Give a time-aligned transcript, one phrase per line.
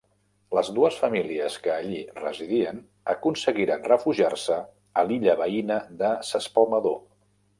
[0.57, 2.79] Les dues famílies que allí residien
[3.13, 4.57] aconseguiren refugiar-se
[5.01, 6.99] a l'illa veïna de s'Espalmador.